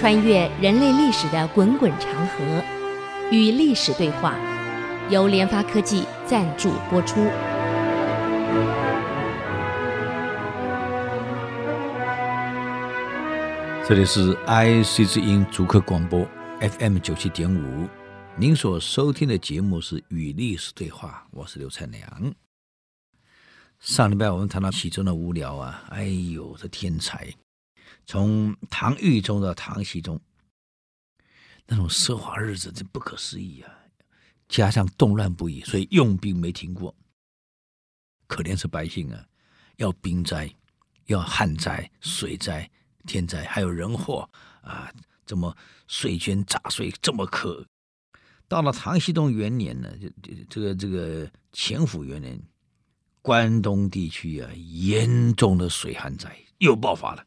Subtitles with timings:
[0.00, 2.64] 穿越人类历史的滚滚长河，
[3.30, 4.34] 与历史对话，
[5.10, 7.16] 由联发科技赞助播出。
[13.86, 16.26] 这里是 IC 之音逐客广播
[16.60, 17.86] FM 九七点五，
[18.36, 22.34] 您所收听的节目是《与历史对话》，我是刘灿良。
[23.80, 27.28] 上礼拜我们谈到其中的无聊啊，哎呦，这天才！
[28.06, 30.20] 从唐懿宗到唐僖宗，
[31.66, 33.72] 那种奢华日子真不可思议啊！
[34.48, 36.94] 加上动乱不已，所以用兵没停过。
[38.26, 39.24] 可怜是百姓啊，
[39.76, 40.52] 要兵灾，
[41.06, 42.68] 要旱灾、水灾、
[43.06, 44.28] 天灾，还有人祸
[44.62, 44.92] 啊！
[45.24, 47.64] 这么税捐杂税这么苛。
[48.48, 49.88] 到了唐僖宗元年呢，
[50.20, 52.36] 这这个这个乾符元年，
[53.22, 57.24] 关东地区啊严重的水旱灾又爆发了。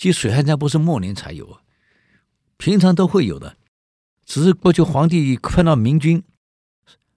[0.00, 1.60] 其实水旱灾不是末年才有啊，
[2.56, 3.58] 平常都会有的，
[4.24, 6.24] 只是过去皇帝看到明君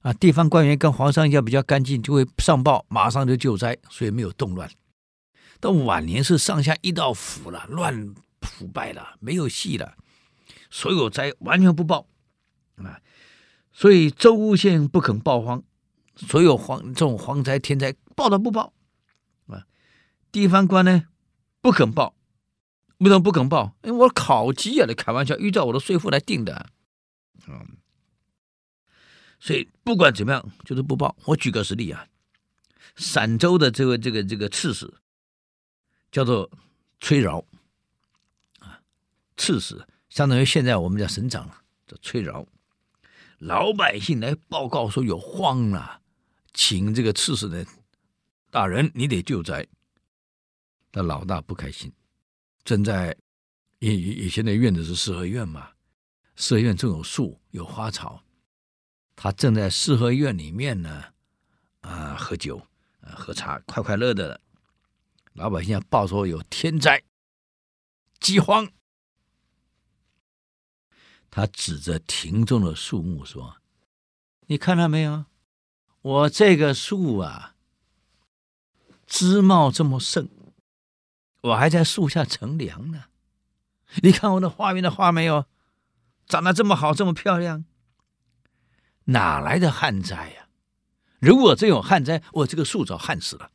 [0.01, 4.69] 啊，地方官员跟皇上一样比较干净，就会上报，马上就救灾，所以没有动乱。
[5.61, 9.95] 到晚年是上下一道腐了，乱腐败了，没有戏了，
[10.69, 12.05] 所有灾完全不报
[12.75, 12.99] 啊，
[13.71, 15.63] 所以州县不肯报荒，
[16.17, 18.73] 所有荒这种荒灾天灾报都不报
[19.47, 19.65] 啊，
[20.33, 21.05] 地方官呢
[21.61, 22.13] 不肯报。
[22.99, 23.75] 为什么不肯报？
[23.83, 24.85] 因为我考绩啊！
[24.87, 26.69] 你开玩笑，依照我的税赋来定的。
[27.47, 27.77] 嗯，
[29.39, 31.15] 所以不管怎么样，就是不报。
[31.25, 32.07] 我举个实例啊，
[32.95, 34.93] 陕州的这位这个这个刺史
[36.11, 36.49] 叫做
[37.01, 37.43] 崔饶
[38.59, 38.79] 啊，
[39.35, 42.45] 刺史相当于现在我们叫省长了，叫崔饶。
[43.39, 45.99] 老百姓来报告说有荒了，
[46.53, 47.65] 请这个刺史的
[48.49, 49.67] 大人，你得救灾。
[50.91, 51.91] 但老大不开心。
[52.63, 53.15] 正在
[53.79, 55.71] 以以以前的院子是四合院嘛，
[56.35, 58.23] 四合院种有树有花草，
[59.15, 61.13] 他正在四合院里面呢，
[61.81, 62.57] 啊喝酒
[63.01, 64.41] 啊喝茶，快快乐乐的。
[65.33, 67.03] 老百姓要报说有天灾，
[68.19, 68.71] 饥荒。
[71.29, 73.57] 他指着庭中的树木说
[74.45, 75.25] ：“你看到没有？
[76.01, 77.55] 我这个树啊，
[79.07, 80.29] 枝茂这么盛。”
[81.43, 83.05] 我还在树下乘凉呢，
[84.01, 85.45] 你看我的花园的花没有，
[86.25, 87.65] 长得这么好，这么漂亮，
[89.05, 90.47] 哪来的旱灾呀？
[91.19, 93.51] 如果真有旱灾，我这个树早旱死了，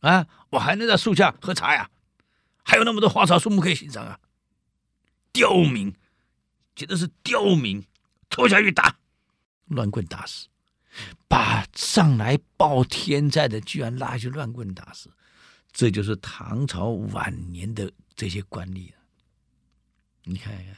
[0.00, 1.90] 啊，我还能在树下喝茶呀，
[2.62, 4.20] 还有那么多花草树木可以欣赏啊。
[5.32, 5.94] 刁民，
[6.76, 7.84] 简直是刁民，
[8.30, 8.96] 拖下去打，
[9.66, 10.46] 乱棍打死，
[11.26, 15.10] 把上来报天灾的居然拉去乱棍打死。
[15.78, 18.96] 这就是唐朝晚年的这些官吏了，
[20.24, 20.76] 你看一看，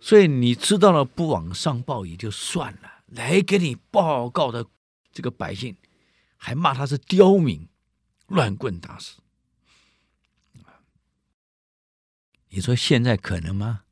[0.00, 4.64] 所以你知道了不往上报也就算了，来给你报告的
[5.10, 5.76] 这个百姓，
[6.36, 7.68] 还骂他是刁民，
[8.28, 9.16] 乱棍打死。
[12.50, 13.82] 你说现在可能吗？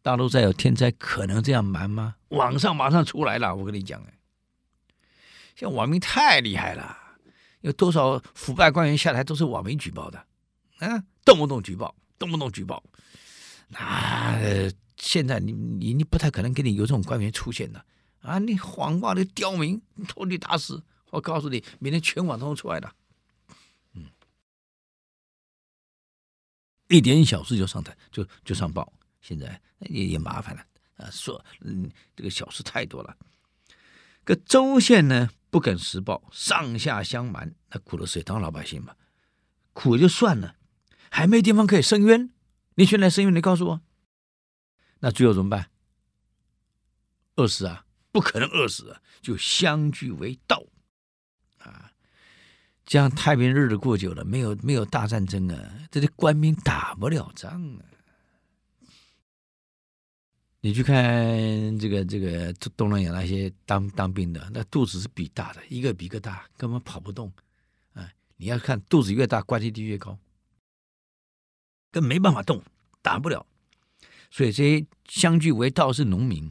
[0.00, 2.16] 大陆再有天灾，可能这样瞒吗？
[2.30, 4.18] 网上马上出来了，我跟你讲，哎，
[5.54, 7.00] 现在网民太厉害了。
[7.62, 10.18] 有多少腐败官员下台都是网民举报的，
[10.78, 12.82] 啊，动不动举报，动不动举报，
[13.68, 14.38] 那
[14.96, 17.84] 现在你你你不太可能给你有这种官员出现的
[18.20, 18.38] 啊！
[18.38, 20.82] 你谎话的刁民，拖你打死！
[21.10, 22.94] 我告诉你，明天全网都出来了，
[23.94, 24.06] 嗯，
[26.88, 30.64] 一点小事就上台，就就上报，现在也也麻烦了
[30.96, 31.10] 啊！
[31.10, 33.16] 说嗯，这个小事太多了，
[34.24, 35.30] 个州县呢？
[35.52, 38.96] 不肯实报，上下相瞒，那苦的是当老百姓嘛？
[39.74, 40.56] 苦就算了，
[41.10, 42.30] 还没地方可以申冤。
[42.76, 43.34] 你去哪申冤？
[43.34, 43.82] 你告诉我。
[45.00, 45.70] 那最后怎么办？
[47.36, 47.84] 饿死啊？
[48.10, 49.02] 不可能饿死啊！
[49.20, 50.64] 就相聚为盗
[51.58, 51.92] 啊！
[52.86, 57.84] 这样太平日子过久了，没有没有大战争啊，这些官兵打不了仗啊。
[60.64, 67.32] 你去看这个这个东南亚那些当当兵的，那肚子是比大的，一个比一个大，根本跑不动。
[67.94, 70.16] 啊，你要看肚子越大，关节就越高，
[71.90, 72.62] 根本没办法动，
[73.02, 73.44] 打不了。
[74.30, 76.48] 所以这些相聚为道是农民，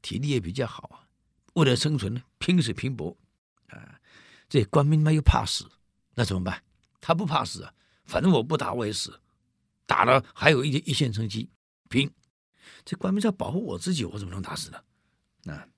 [0.00, 1.04] 体力也比较好啊，
[1.52, 3.14] 为了生存呢，拼死拼搏
[3.68, 4.00] 啊。
[4.48, 5.70] 这官兵嘛又怕死，
[6.14, 6.62] 那怎么办？
[6.98, 7.74] 他不怕死啊，
[8.06, 9.20] 反正我不打我也死，
[9.84, 11.50] 打了还有一一线生机，
[11.90, 12.10] 拼。
[12.84, 15.52] 这官兵是要保护我自己，我怎么能打死呢？
[15.52, 15.68] 啊，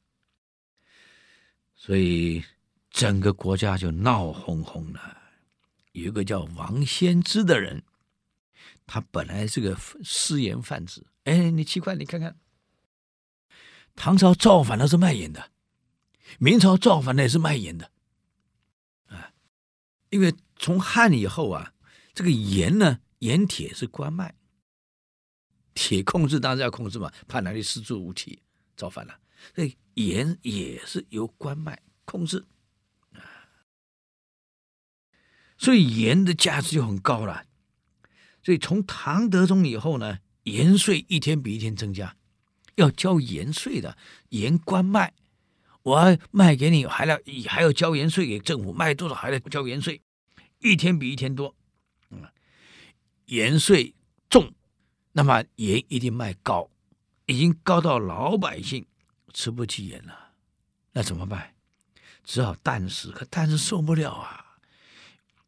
[1.74, 2.44] 所以
[2.90, 5.00] 整个国家就闹哄哄的。
[5.92, 7.82] 有一个叫王仙芝的人，
[8.86, 9.74] 他本来是个
[10.04, 11.06] 私盐贩子。
[11.24, 12.38] 哎，你奇怪，你看看，
[13.94, 15.50] 唐朝造反的是卖盐的，
[16.38, 17.90] 明朝造反的也是卖盐的，
[19.06, 19.32] 啊，
[20.10, 21.72] 因为从汉以后啊，
[22.12, 24.34] 这个盐呢，盐铁是官卖，
[25.76, 28.40] 铁控制当然要控制嘛，怕哪里失足无体
[28.76, 29.14] 造反了，
[29.54, 32.44] 所以盐也是由官卖控制。
[35.58, 37.44] 所以盐的价值就很高了，
[38.42, 42.16] 所以从唐德宗以后呢，盐税一天比一天增加，
[42.76, 43.96] 要交盐税的
[44.30, 45.12] 盐官卖，
[45.82, 47.18] 我要卖给你还要
[47.48, 50.00] 还要交盐税给政府，卖多少还得交盐税，
[50.60, 51.54] 一天比一天多，
[52.10, 52.22] 嗯，
[53.26, 53.94] 盐税
[54.28, 54.52] 重，
[55.16, 56.68] 那么盐一定卖高，
[57.24, 58.84] 已经高到老百姓
[59.32, 60.32] 吃不起盐了，
[60.92, 61.54] 那怎么办？
[62.22, 64.58] 只好淡食，可淡食受不了啊。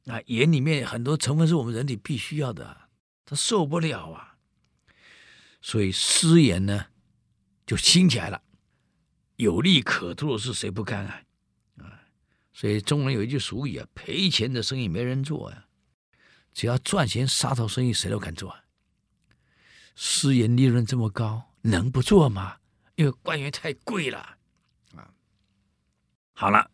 [0.07, 2.89] 啊，盐里面很多成分是我们人体必须要的，
[3.27, 4.39] 他受不了啊，
[5.61, 6.87] 所以私盐呢
[7.67, 8.41] 就兴起来了。
[9.37, 11.23] 有利可图的事谁不干啊？
[11.81, 12.01] 啊，
[12.55, 15.67] 所以中国人有一句俗语啊：赔钱的生意没人做呀，
[16.55, 18.65] 只要赚钱杀头生意谁都敢做啊。
[20.01, 22.59] 私盐利润这么高，能不做吗？
[22.95, 24.39] 因为官员太贵了
[24.95, 25.11] 啊。
[26.33, 26.71] 好了，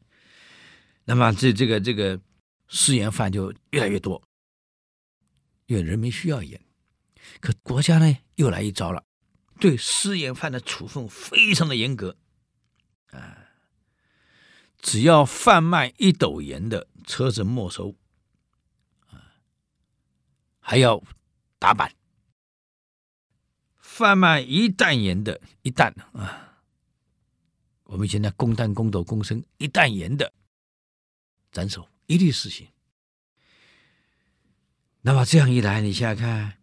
[1.07, 2.21] 那么这这个这个。
[2.67, 4.21] 私盐贩就越来越多，
[5.67, 6.61] 因为人民需要盐。
[7.41, 9.05] 可国家呢又来一招了，
[9.61, 12.17] 对私盐贩的处分非常的严格
[13.11, 13.51] 啊！
[14.79, 17.95] 只要贩卖一斗盐的车子没收
[19.11, 19.39] 啊，
[20.59, 21.01] 还要
[21.61, 21.91] 打板；
[23.95, 26.59] 贩卖一担盐的一担啊，
[27.85, 30.33] 我们现在公担、公斗、公升一担盐的
[31.53, 31.89] 斩首。
[32.07, 32.67] 一律死刑。
[35.03, 36.59] 那么这样一来，你想想看，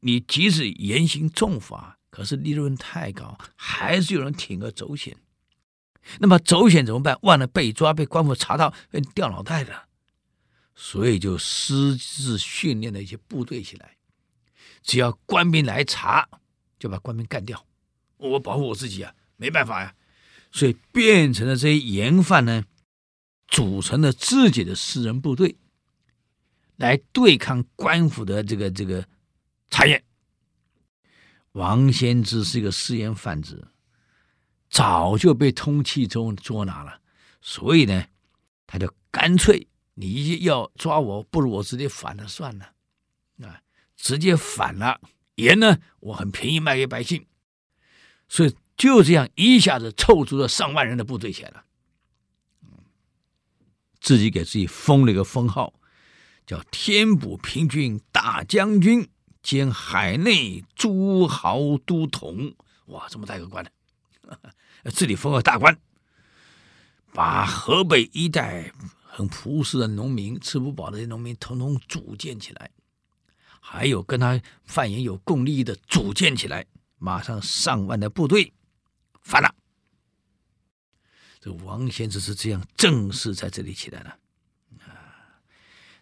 [0.00, 5.16] 你即使严刑重罚，可是利润太高，还是有人铤而走险。
[6.18, 7.16] 那么走险怎么办？
[7.22, 9.86] 万一被抓，被官府查到，被掉脑袋的。
[10.74, 13.96] 所以就私自训练了一些部队起来，
[14.82, 16.28] 只要官兵来查，
[16.78, 17.64] 就把官兵干掉。
[18.16, 19.94] 我保护我自己啊，没办法呀。
[20.52, 22.64] 所以变成了这些盐贩呢。
[23.48, 25.56] 组成了自己的私人部队，
[26.74, 29.06] 来对抗官府的这个这个
[29.70, 30.02] 查验。
[31.52, 33.68] 王仙芝是一个私盐贩子，
[34.68, 37.00] 早就被通缉中捉拿了，
[37.40, 38.06] 所以呢，
[38.66, 42.72] 他就干脆，你要抓我，不如我直接反了算了，
[43.44, 43.62] 啊，
[43.96, 45.00] 直接反了，
[45.36, 47.26] 盐呢，我很便宜卖给百姓，
[48.28, 51.64] 所以就这样一下子凑足了上万人的部队钱了。
[54.00, 55.74] 自己给自己封了一个封号，
[56.46, 59.08] 叫天补平郡大将军
[59.42, 62.54] 兼海内诸豪都统。
[62.86, 63.70] 哇，这么大一个官呢，
[64.92, 65.76] 自己封个大官，
[67.12, 68.72] 把河北一带
[69.02, 72.70] 很朴实的农民、吃不饱的农民，统统组建起来，
[73.68, 76.64] 还有跟他贩盐有共利益的组建起来，
[76.98, 78.52] 马上上万的部队
[79.22, 79.52] 反了。
[81.40, 84.18] 这王仙芝是这样正式在这里起来了
[84.78, 85.42] 啊。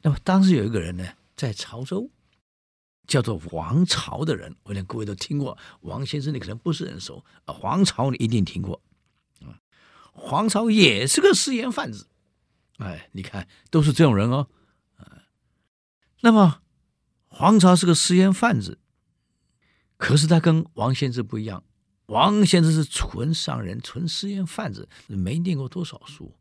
[0.03, 2.11] 那么当时有一个人呢，在潮州，
[3.07, 5.57] 叫做黄巢的人，我想各位都听过。
[5.81, 8.79] 王先生你可能不是很熟啊，黄巢你一定听过
[9.41, 9.57] 啊。
[10.13, 12.07] 黄巢也是个私盐贩子，
[12.77, 14.49] 哎，你看都是这种人哦。
[14.99, 15.25] 啊，
[16.21, 16.61] 那么
[17.37, 18.79] 黄巢是个私盐贩子，
[19.97, 21.65] 可是他跟王仙芝不一样。
[22.07, 26.33] 王仙芝是纯商人，纯私盐贩子，没念过多少书。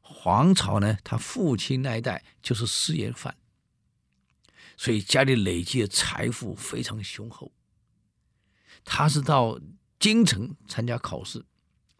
[0.00, 3.36] 黄巢呢，他父亲那一代就是私盐贩，
[4.74, 7.52] 所以家里累积的财富非常雄厚。
[8.86, 9.60] 他是到
[10.00, 11.44] 京城参加考试，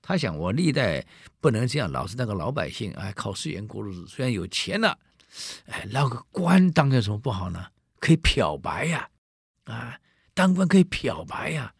[0.00, 1.06] 他想我历代
[1.38, 4.06] 不能这样，老是那个老百姓，哎，靠私盐过日子。
[4.08, 4.98] 虽然有钱了，
[5.66, 7.66] 哎，捞个官当有什么不好呢？
[8.00, 9.08] 可以漂白呀，
[9.64, 9.98] 啊，
[10.34, 11.74] 当官可以漂白呀。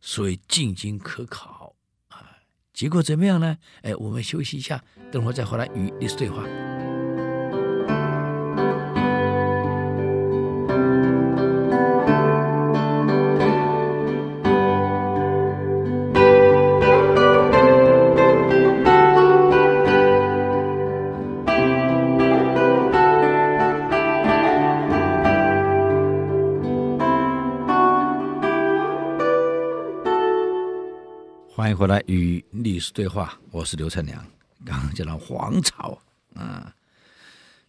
[0.00, 1.74] 所以进京科考
[2.08, 2.38] 啊，
[2.72, 3.58] 结果怎么样呢？
[3.82, 6.44] 哎，我们休息一下，等会儿再回来与历史对话。
[31.66, 34.24] 欢迎回来与历史对话，我是刘灿良。
[34.64, 36.00] 刚刚讲到黄巢
[36.32, 36.72] 啊，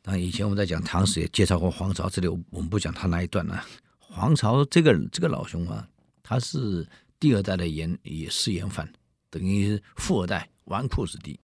[0.03, 3.65] 当然以前我们在讲唐史也介绍过黄巢，这里我们不讲他那一段了。
[3.97, 5.89] 黄巢这个这个老兄啊，
[6.21, 6.87] 他是
[7.19, 8.87] 第二代的盐也是盐贩，
[9.31, 11.39] 等于是富二代，纨绔子弟。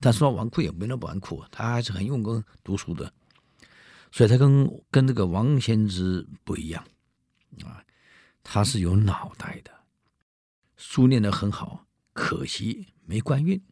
[0.00, 3.08] 但是说纨绔也没那么纨绔，他还是很用功读书的，
[4.10, 6.84] 所以他跟跟这个王仙芝不一样
[7.62, 7.80] 啊，
[8.42, 9.70] 他是有脑袋的，
[10.76, 13.62] 书念得很好，可惜没官运，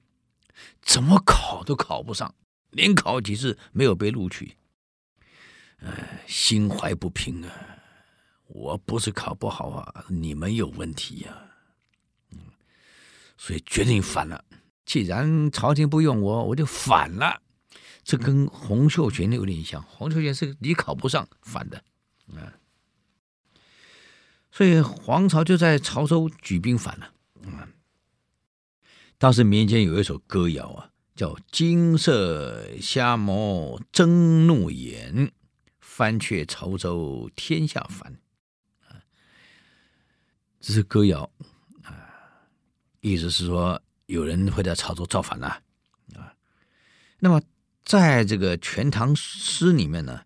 [0.81, 2.35] 怎么考都考不上，
[2.71, 4.57] 连考几次没有被录取，
[5.79, 7.51] 哎，心怀不平啊！
[8.47, 11.37] 我不是考不好啊，你们有问题呀，
[12.31, 12.39] 嗯，
[13.39, 14.45] 所以决定反了。
[14.85, 17.41] 既然朝廷不用我，我就反了。
[18.05, 19.81] 这跟洪秀全有点像。
[19.85, 21.79] 洪秀全是你考不上反的，
[22.35, 22.53] 啊，
[24.53, 27.13] 所以黄巢就在潮州举兵反了。
[27.47, 27.67] 啊，
[29.19, 35.33] 当时民间有一首歌谣啊，叫“金色虾蟆争怒眼，
[35.81, 38.21] 翻却潮州天下反”。
[38.87, 39.03] 啊，
[40.61, 41.29] 这是歌谣
[41.83, 41.91] 啊，
[43.01, 43.83] 意思是说。
[44.07, 45.63] 有人会在潮州造反了啊，
[46.17, 46.35] 啊，
[47.21, 47.41] 那么
[47.83, 50.21] 在这个《全唐诗》里面呢，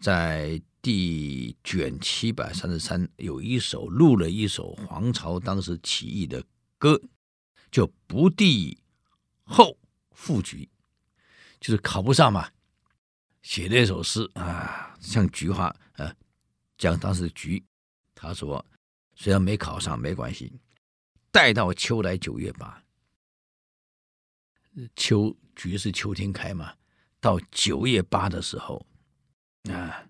[0.00, 6.42] 在第卷七百三十三有一首录了一首黄巢当时起义的
[6.78, 6.98] 歌，
[7.70, 8.78] 就不第
[9.42, 9.76] 后
[10.12, 10.66] 复举，
[11.60, 12.50] 就是考不上嘛，
[13.42, 15.66] 写了一首诗啊，像菊花
[15.96, 16.16] 啊，
[16.78, 17.62] 讲当时的菊，
[18.14, 18.64] 他说
[19.14, 20.58] 虽然没考上没关系，
[21.30, 22.82] 待到秋来九月八。
[24.96, 26.74] 秋菊是秋天开嘛，
[27.20, 28.86] 到九月八的时候，
[29.70, 30.07] 啊，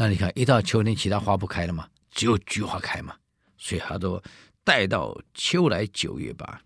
[0.00, 3.16] 那你看一到秋天，其他花不开了嘛，只有菊花开嘛，
[3.56, 4.22] 所以他说
[4.62, 6.62] 待到秋来九月八，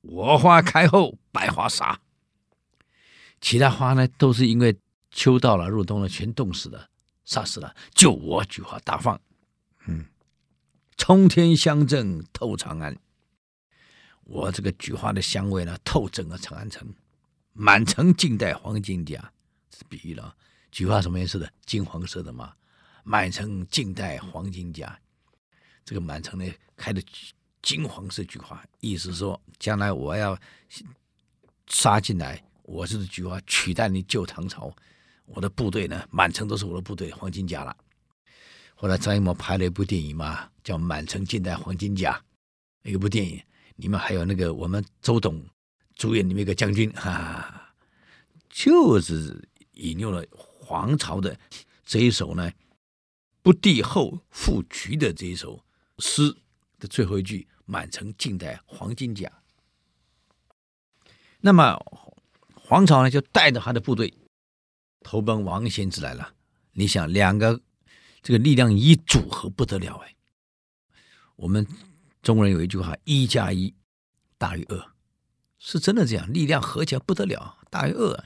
[0.00, 2.00] 我花开后百花杀。
[3.40, 4.76] 其他花呢，都是因为
[5.12, 6.90] 秋到了入冬了，全冻死了，
[7.24, 9.20] 杀死了，就我菊花大放，
[9.86, 10.06] 嗯，
[10.96, 12.98] 冲天香阵透长安。
[14.24, 16.92] 我这个菊花的香味呢，透整个长安城，
[17.52, 19.32] 满城尽带黄金甲，
[19.70, 20.34] 是比喻了。
[20.76, 21.50] 菊花什么颜色的？
[21.64, 22.52] 金黄色的嘛。
[23.02, 24.94] 满城尽带黄金甲，
[25.86, 26.44] 这个满城呢
[26.76, 27.02] 开的
[27.62, 30.38] 金黄色菊花，意思说将来我要
[31.66, 34.70] 杀进来，我是菊花取代你旧唐朝，
[35.24, 37.74] 我的部队呢满城都是我的部队黄金甲了。
[38.74, 42.22] 后来张艺谋拍了一部电影嘛，叫《满城尽带黄金甲》，
[42.90, 43.42] 一部电影。
[43.76, 45.42] 里面还有那个我们周董
[45.94, 47.74] 主演里面一个将军哈、啊，
[48.50, 49.42] 就是
[49.72, 50.22] 引用了
[50.66, 51.38] 黄巢的
[51.84, 52.50] 这一首呢，
[53.40, 55.64] 不第后复举的这一首
[55.98, 56.36] 诗
[56.80, 59.30] 的最后一句“满城尽带黄金甲”。
[61.38, 61.78] 那么
[62.54, 64.12] 黄巢呢，就带着他的部队
[65.02, 66.34] 投奔王献之来了。
[66.72, 67.60] 你想，两个
[68.22, 70.16] 这个力量一组合不得了哎，
[71.36, 71.64] 我们。
[72.22, 73.72] 中国人有一句话：“一加一
[74.36, 74.90] 大于二”，
[75.60, 78.24] 是真的这样，力量合起来不得了，大于二。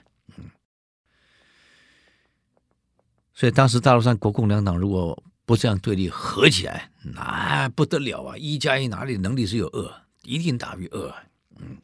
[3.40, 8.37] 所以当时大陆上国共两党如果不这样对立，合起来那不得了啊！
[8.37, 10.02] 一加一哪里能力是有二？
[10.25, 11.11] 一定大于二。
[11.56, 11.78] 嗯，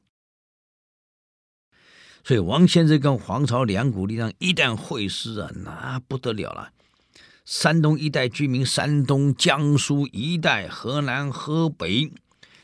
[2.22, 6.72] 所以王先生跟黄巢两股力量一旦会师啊，那不得了了。
[7.46, 12.12] 山东一带居民，山东、江苏一带、河南、河北，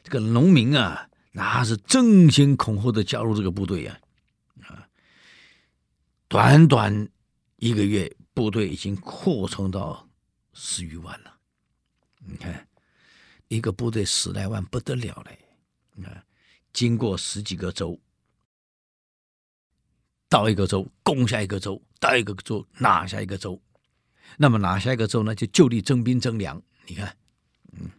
[0.02, 3.98] 这个农民啊，那是争先恐后的加入这个部队呀！
[4.64, 4.84] 啊，
[6.28, 7.08] 短短
[7.56, 10.08] 一个月，部队已经扩充到
[10.52, 11.38] 十余万了。
[12.24, 12.68] 你看，
[13.48, 16.04] 一个部队十来万不得了嘞！
[16.04, 16.24] 啊，
[16.72, 17.98] 经过十几个州，
[20.28, 23.60] 到一个州攻下一个州，到一个州拿下一个州。
[24.38, 26.62] 那么拿下一个州呢，就就地征兵征粮。
[26.86, 27.14] 你看，
[27.72, 27.90] 嗯，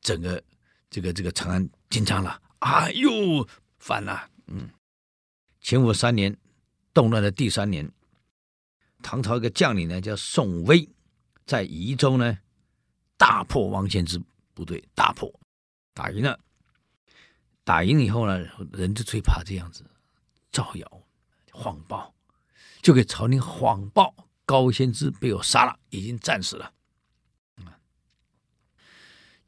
[0.00, 0.42] 整个
[0.88, 4.30] 这个这个长安紧张了，啊，又反了。
[4.46, 4.70] 嗯，
[5.60, 6.36] 乾隆三年，
[6.94, 7.90] 动乱的第三年，
[9.06, 10.88] 唐朝一个将领呢叫宋威，
[11.46, 12.36] 在宜州呢
[13.16, 14.20] 大破王献之
[14.52, 15.32] 部队，大破，
[15.94, 16.40] 打赢了。
[17.62, 19.88] 打赢以后呢，人就最怕这样子
[20.50, 21.02] 造谣、
[21.52, 22.12] 谎报，
[22.82, 24.12] 就给朝廷谎报。
[24.44, 26.72] 高仙芝被我杀了，已经战死了。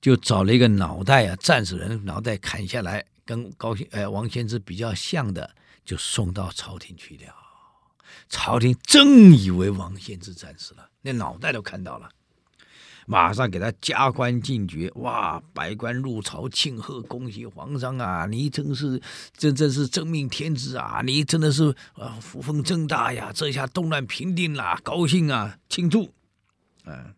[0.01, 7.48] 就找了一个脑袋啊，战死人脑袋砍下来，跟高仙呃王仙芝比较像的，就送到朝廷去了。
[8.29, 12.09] 朝廷真以为王献之战死了，连脑袋都看到了。
[13.11, 15.43] 马上给他加官进爵，哇！
[15.55, 18.27] 百官入朝庆贺，恭喜皇上啊！
[18.27, 19.01] 你真是，
[19.35, 21.01] 真真是真命天子啊！
[21.03, 23.33] 你真的是啊，福丰正大呀！
[23.35, 26.13] 这下动乱平定了，高兴啊，庆祝！
[26.85, 27.15] 啊，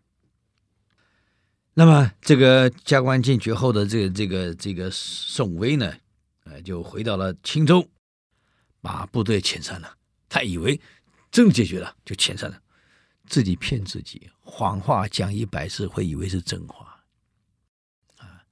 [1.74, 5.92] 那么这个加官进爵后的这个这个这个宋威呢，
[6.44, 7.84] 呃，就回到了青州，
[8.80, 9.92] 把部队遣散了。
[10.30, 10.80] 他以为
[11.30, 12.62] 真解决了，就遣散了，
[13.26, 17.04] 自己骗自己，谎话讲一百次，会以为是真话。
[18.16, 18.44] 啊，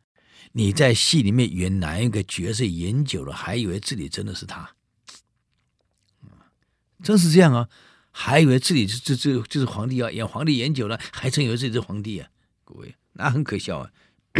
[0.53, 4.75] 你在戏里面演哪一个角色演久了，还以为自己真的是他，
[7.03, 7.69] 真是这样啊！
[8.11, 12.29] 还以为自己这这这就是皇帝啊，演皇帝演久了，还真以为自己是皇帝啊，
[12.65, 12.95] 各位。
[13.13, 13.91] 那很可笑啊！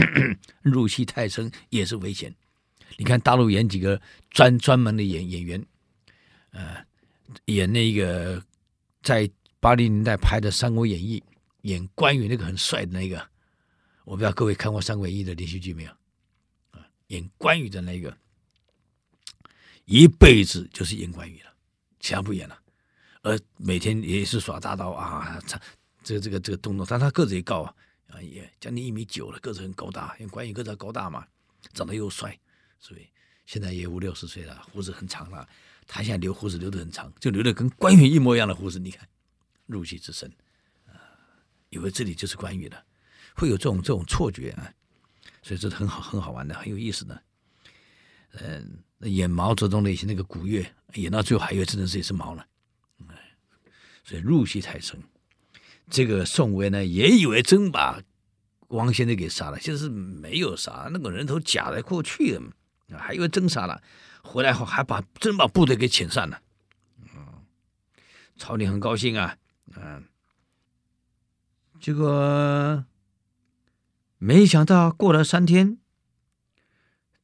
[0.63, 2.35] 入戏太深也是危险。
[2.97, 5.67] 你看大陆演几个专专门的演演员，
[6.51, 6.85] 呃，
[7.47, 8.43] 演那个
[9.03, 9.31] 在
[9.61, 11.21] 八零年代拍的《三国演义》，
[11.63, 13.29] 演关羽那个很帅的那个，
[14.05, 15.91] 我不知道各位看过《三国演义》的连续剧没有？
[16.71, 18.17] 啊，演关羽的那个，
[19.85, 21.53] 一辈子就是演关羽了，
[22.01, 22.59] 其他不演了，
[23.23, 25.41] 而每天也是耍大刀啊，
[26.03, 27.75] 这个这个这个动作，但他个子也高啊。
[28.09, 31.27] 啊，也将近一米九了，个子很高大，因为关羽个子高大嘛，
[31.75, 32.35] 长得又帅，
[32.79, 33.07] 所以
[33.45, 35.47] 现在也五六十岁了，胡子很长了。
[35.89, 38.79] 他现在留胡子留得很长，就留得跟关羽一模一样的胡子。
[38.79, 39.09] 你看，
[39.67, 40.31] 入戏之深
[40.87, 40.93] 啊，
[41.71, 42.85] 以为这里就是关羽了，
[43.35, 44.71] 会有这种这种错觉啊，
[45.43, 47.23] 所以这是很好很好玩的，很有意思的。
[48.35, 52.47] 嗯，演毛泽东的一些那个古月，演到最后还以为真的是也是毛了，
[54.05, 55.03] 所以入戏太深。
[55.89, 58.03] 这个宋威呢，也以为真把
[58.69, 62.33] 王先生给杀了，其实是没有杀，那个人头假的过去
[62.89, 63.83] 的，还以为真杀了，
[64.29, 66.43] 回来后还把真把部队给遣散了，
[67.17, 67.47] 嗯，
[68.37, 69.39] 朝廷很高兴啊，
[69.75, 70.05] 嗯，
[71.81, 72.85] 结果
[74.19, 75.79] 没想到过了三天，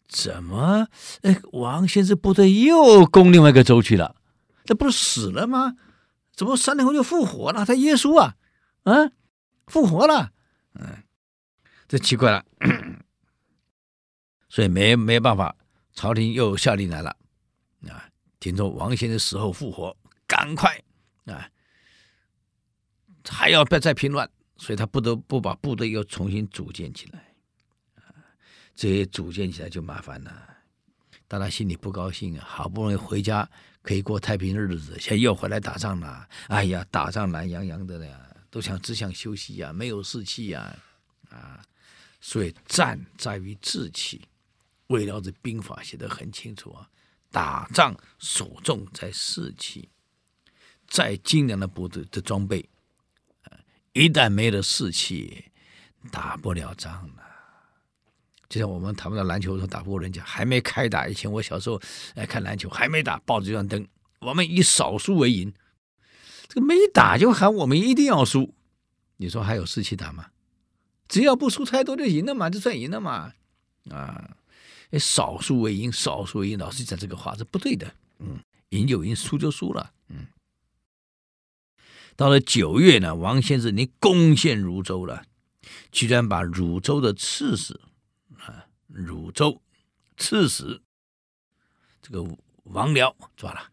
[0.09, 0.89] 怎么
[1.21, 4.17] 哎，王先生部队又攻另外一个州去了？
[4.65, 5.77] 这不是死了吗？
[6.35, 7.67] 怎么三天后就复活了？
[7.67, 8.37] 他耶稣啊！
[8.85, 9.13] 啊，
[9.67, 10.33] 复活了，
[10.73, 11.05] 嗯，
[11.87, 12.47] 这奇怪了，
[14.49, 15.55] 所以没没办法，
[15.95, 17.17] 朝廷又下令来了，
[17.89, 18.09] 啊，
[18.41, 20.79] 听说王先生死后复活，赶快
[21.27, 21.49] 啊，
[23.29, 27.35] 还要不要再平乱，所以他不得不把部队又重新组建起来，
[27.97, 28.13] 啊，
[28.75, 30.57] 这些组建起来就麻烦了，
[31.27, 33.49] 大家心里不高兴啊，好不容易回家
[33.83, 38.21] 可以过太平日子，现在又回来打仗了，哎呀，打仗懒洋洋的呀。
[38.51, 40.77] 都想只想休息呀、没有士气呀，
[41.29, 41.61] 啊，
[42.21, 44.25] 所以战在于志气。
[44.89, 46.89] 魏辽子兵法写得很清楚啊，
[47.31, 49.89] 打仗首重在士气。
[50.87, 52.69] 再精良的部队的装备，
[53.95, 55.47] 一旦没了士气，
[56.13, 57.25] 打不了仗了。
[58.51, 61.81] 就像我们谈不到篮球的时候打不过人家，还没开打以前，我小时候
[62.15, 63.89] 来看篮球，还没打，报纸就登，
[64.21, 65.55] 我们以少输为赢。
[66.49, 68.55] 这个没打就喊我们一定要输，
[69.17, 70.29] 你说还有士气打吗？
[71.09, 73.33] 只要不输太多就赢了嘛，就算赢了嘛。
[73.91, 74.37] 啊，
[74.99, 77.95] 少数为赢，少数为赢，老是讲这个话是不对的。
[78.19, 78.39] 嗯，
[78.71, 79.93] 赢就赢，输就输了。
[80.09, 80.27] 嗯，
[82.17, 85.25] 到了九月呢，王先生你攻陷汝州了，
[85.91, 87.81] 居然把汝州的刺史
[88.39, 89.61] 啊，汝州
[90.17, 90.81] 刺史
[92.01, 92.23] 这个
[92.65, 93.71] 王僚抓了。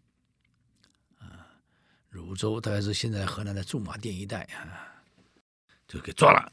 [2.10, 5.02] 汝州大概是现在河南的驻马店一带啊，
[5.88, 6.52] 就给抓了。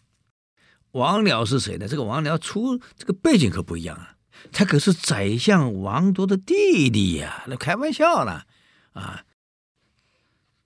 [0.92, 1.88] 王僚是谁呢？
[1.88, 4.16] 这个王僚出这个背景可不一样啊，
[4.52, 8.46] 他可是宰相王铎的弟弟呀，那开玩笑了
[8.92, 9.24] 啊！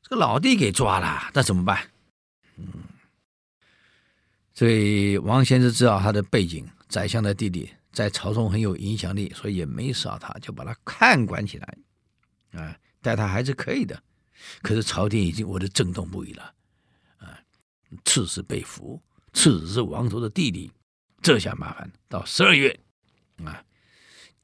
[0.02, 1.90] 这个老弟给抓了，那怎么办？
[2.56, 2.66] 嗯，
[4.54, 11.78] 所以王先生知道他的背景，宰相的弟弟在朝中很有影响力，所以也没杀他，就把他看管起来
[12.52, 14.02] 啊，待他还是可以的。
[14.60, 16.54] 可是朝廷已经我的震动不已了，
[17.18, 17.38] 啊，
[18.04, 19.00] 刺史被俘，
[19.32, 20.70] 刺史是王铎的弟弟，
[21.22, 21.90] 这下麻烦。
[22.08, 22.78] 到十二月，
[23.44, 23.64] 啊，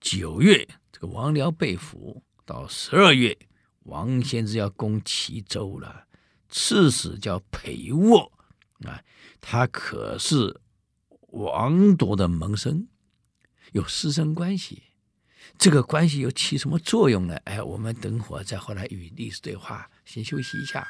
[0.00, 3.36] 九月这个王僚被俘，到十二月，
[3.84, 6.06] 王先之要攻齐州了。
[6.48, 8.32] 刺史叫裴沃，
[8.86, 9.02] 啊，
[9.40, 10.60] 他可是
[11.28, 12.88] 王铎的门生，
[13.72, 14.82] 有师生关系。
[15.58, 17.34] 这个关系又起什么作用呢？
[17.44, 19.90] 哎，我们等会儿再回来与历史对话。
[20.04, 20.86] 先休息一下。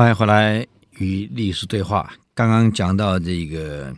[0.00, 2.10] 欢迎回来与历史对话。
[2.32, 3.94] 刚刚讲到这个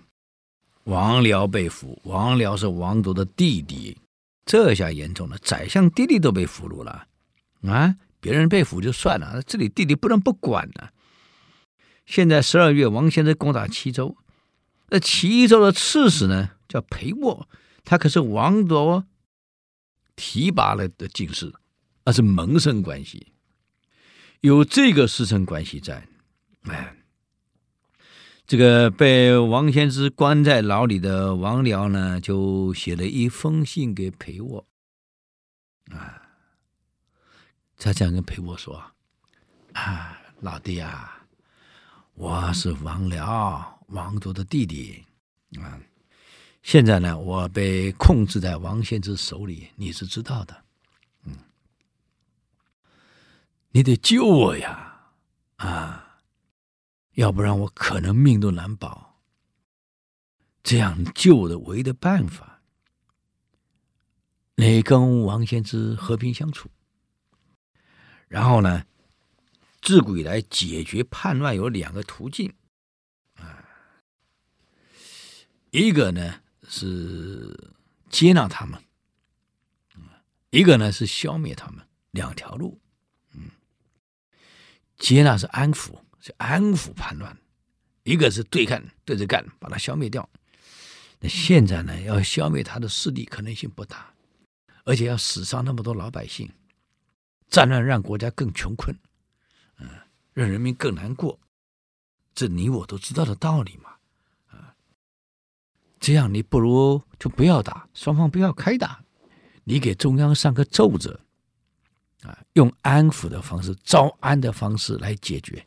[0.82, 3.96] 王僚被俘，王僚是王铎的弟弟
[4.44, 7.06] 这下严重了，宰相弟弟都被俘虏了
[7.62, 7.94] 啊！
[8.18, 10.92] 别人被俘就算了，这里弟弟不能不管呢、啊。
[12.04, 14.16] 现在十二月，王先生攻打齐州，
[14.88, 17.48] 那齐州的刺史呢叫裴沃，
[17.84, 19.04] 他可是王铎
[20.16, 21.52] 提拔了的进士，
[22.04, 23.31] 那是门生关系，
[24.42, 26.06] 有这个师承关系在，
[26.64, 26.96] 哎。
[28.44, 34.66] 这个被王先之关在牢里的王僚呢，就写了一封信给裴沃，
[35.90, 36.20] 啊，
[37.78, 38.82] 他这样跟裴沃说
[39.72, 41.24] ：“啊，老弟啊，
[42.14, 45.02] 我是王僚王族的弟弟，
[45.58, 45.80] 啊，
[46.62, 50.62] 现在呢，我被控制在王先之手里，你是知道的，
[51.24, 51.38] 嗯，
[53.72, 55.10] 你得救我呀，
[55.56, 55.98] 啊。”
[57.14, 59.20] 要不然我可能命都难保。
[60.62, 62.62] 这样救的唯一的办法，
[64.54, 66.70] 你跟王先之和平相处。
[68.28, 68.86] 然后呢，
[69.82, 72.54] 自古以来解决叛乱有两个途径，
[73.34, 73.62] 啊，
[75.70, 77.74] 一个呢是
[78.08, 78.82] 接纳他们，
[80.48, 82.80] 一个呢是消灭他们，两条路。
[85.02, 85.98] 接纳是安抚。
[86.24, 87.36] 是安抚叛乱，
[88.04, 90.30] 一个是对抗，对着干，把他消灭掉。
[91.18, 94.14] 那现在呢，要消灭他的势力可能性不大，
[94.84, 96.48] 而且要死伤那么多老百姓，
[97.48, 98.96] 战乱让国家更穷困，
[99.80, 99.88] 嗯，
[100.32, 101.36] 让人民更难过，
[102.36, 103.90] 这你我都知道的道理嘛，
[104.46, 104.72] 啊，
[105.98, 109.04] 这样你不如就不要打，双方不要开打，
[109.64, 111.18] 你给中央上个奏折，
[112.22, 115.64] 啊，用安抚的方式、招安的方式来解决。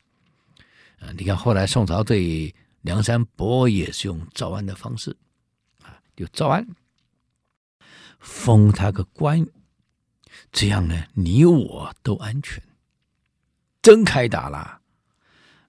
[1.00, 5.16] 啊，你看后来宋朝对梁山伯也是用招安的方式，
[5.82, 6.66] 啊，就招安，
[8.20, 9.46] 封他个官，
[10.52, 12.64] 这样呢，你我都安全。
[13.82, 14.82] 真开打了，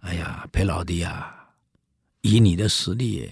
[0.01, 1.51] 哎呀，裴老弟啊，
[2.23, 3.31] 以你的实力，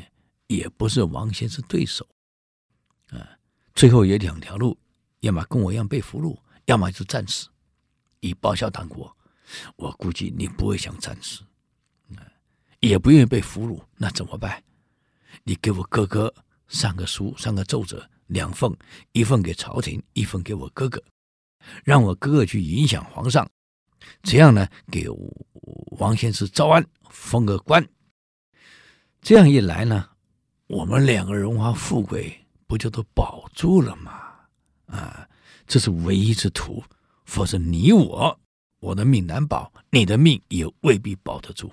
[0.49, 2.07] 也不是王献之对手，
[3.11, 3.39] 啊，
[3.75, 4.77] 最后有两条路，
[5.21, 7.49] 要么跟我一样被俘虏，要么就战死，
[8.21, 9.15] 以报效党国。
[9.77, 11.43] 我估计你不会想战死。
[12.81, 14.63] 也不愿意被俘虏，那怎么办？
[15.43, 16.33] 你给我哥哥
[16.69, 18.71] 上个书，上个奏折，两份，
[19.13, 21.03] 一份给朝廷，一份给我哥哥，
[21.83, 23.51] 让我哥哥去影响皇上，
[24.23, 25.07] 这样呢，给
[25.99, 27.87] 王先生招安，封个官。
[29.23, 30.11] 这样一来呢，
[30.67, 34.13] 我们两个荣华富贵不就都保住了吗？
[34.87, 35.27] 啊，
[35.67, 36.83] 这是唯一之途。
[37.25, 38.41] 否则你我，
[38.81, 41.73] 我的命难保，你的命也未必保得住。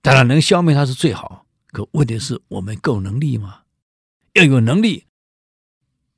[0.00, 3.62] 当然能消灭他是最好，可问题是我们够能力吗？
[4.34, 5.06] 要有能力，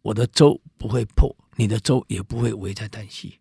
[0.02, 3.38] 我的州不会破，你的州也不会危在旦夕。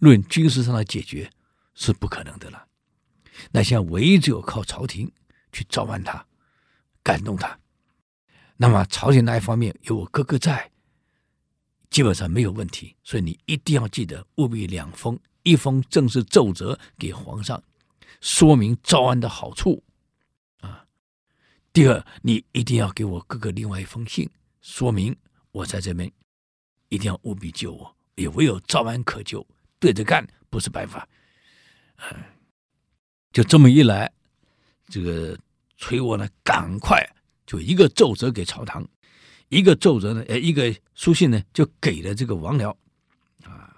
[0.00, 1.30] 论军事上的解决
[1.74, 2.66] 是不可能的了。
[3.52, 5.10] 那现在唯一只有靠朝廷
[5.52, 6.26] 去召唤他，
[7.02, 7.58] 感动他。
[8.56, 10.71] 那么朝廷那一方面有我哥哥在，
[11.92, 12.96] 基本上没有问题。
[13.04, 17.62] 所以你一定要记得，务必两封，一封正式奏折给皇上。
[18.20, 19.82] 说明招安的好处，
[20.60, 20.86] 啊，
[21.72, 25.16] 第二，你一定要给我哥哥另外一封信，说明
[25.50, 26.10] 我在这边，
[26.88, 29.44] 一定要务必救我，也唯有招安可救，
[29.80, 31.08] 对着干不是办法，
[31.96, 32.14] 啊，
[33.32, 34.12] 就这么一来，
[34.86, 35.36] 这个
[35.78, 37.04] 崔沃呢，赶快
[37.44, 38.88] 就一个奏折给朝堂，
[39.52, 42.74] 一个奏折呢，呃，一个书信呢，就给了这个王僚。
[43.44, 43.68] 啊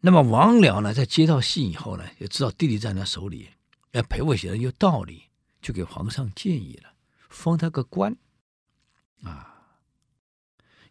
[0.00, 3.48] 那么王僚呢，在接到信以后呢，也知道弟弟在他手里，
[3.92, 5.22] 哎，裴沃写的有道理，
[5.60, 6.92] 就给皇上建议了，
[7.28, 8.16] 封他个官，
[9.22, 9.54] 啊，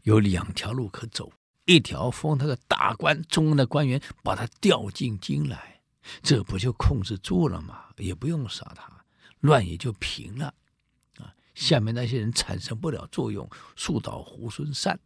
[0.04, 1.34] 有两条路可走，
[1.66, 5.82] 一条封他个大官，中央的官员把他调进京来，
[6.24, 7.88] 这不就控制住了吗？
[7.98, 8.90] 也不用杀他，
[9.42, 10.54] 乱也就平了，
[11.54, 15.00] 下面那些人产生不了作用，树倒猢狲散。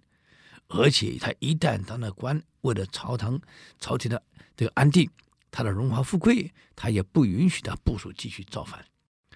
[0.68, 3.40] 而且他一旦当了官，为了朝堂、
[3.80, 4.22] 朝廷的
[4.56, 5.08] 这个安定，
[5.52, 8.84] 他的荣华富贵，他也不允许他部属继续造反，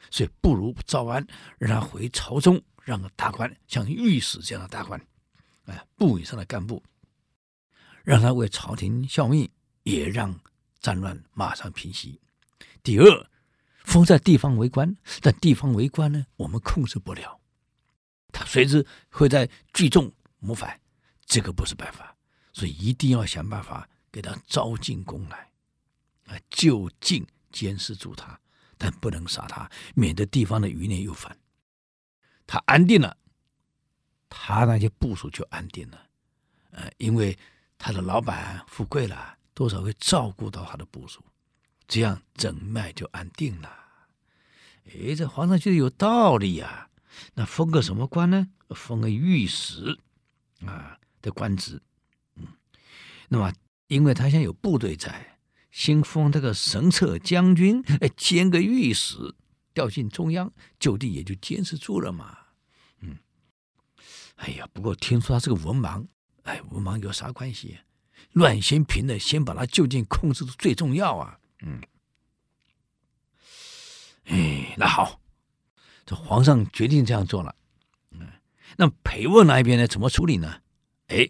[0.09, 1.25] 所以不如招安，
[1.59, 4.99] 让他回朝中，让个大官，像御史这样的大官，
[5.65, 6.81] 哎，部以上的干部，
[8.03, 9.47] 让他为朝廷效命，
[9.83, 10.39] 也让
[10.79, 12.19] 战乱马上平息。
[12.81, 13.29] 第二，
[13.83, 17.39] 封在地方为官，但地方为官呢，我们控制不了，
[18.31, 20.79] 他随时会在聚众谋反。
[21.25, 22.15] 这个不是办法，
[22.53, 25.51] 所以一定要想办法给他招进宫来，
[26.25, 28.39] 啊，就近监视住他，
[28.79, 31.37] 但不能杀他，免得地方的余孽又反。
[32.47, 33.15] 他安定了，
[34.27, 36.07] 他那些部属就安定了，
[36.71, 37.37] 呃，因为
[37.77, 41.23] 他的老板富贵了，多少会照顾到他的部属，
[41.89, 43.69] 这样整脉就安定了。
[44.85, 46.89] 哎，这皇上觉得有道理呀，
[47.33, 48.47] 那封个什么官呢？
[48.69, 49.99] 封个御史
[50.65, 51.81] 啊的官职，
[52.35, 52.45] 嗯，
[53.27, 53.51] 那么
[53.87, 55.39] 因为他现在有部队在，
[55.71, 59.33] 先封这个神策将军，哎，兼个御史，
[59.73, 62.37] 调进中央，就地也就监视住了嘛。
[63.01, 63.17] 嗯
[64.35, 66.05] 哎呀，不过听说他是个文盲，
[66.43, 67.79] 哎，文盲有啥关系？
[68.33, 71.38] 乱先平的，先把他就近控制住最重要啊。
[71.61, 71.81] 嗯，
[74.25, 75.19] 哎，那好，
[76.05, 77.53] 这皇上决定这样做了。
[78.11, 78.27] 嗯，
[78.77, 79.87] 那裴沃那一边呢？
[79.87, 80.61] 怎么处理呢？
[81.07, 81.29] 哎，